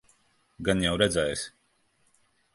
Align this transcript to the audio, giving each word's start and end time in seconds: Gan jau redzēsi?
Gan 0.69 0.81
jau 0.85 0.95
redzēsi? 1.03 1.47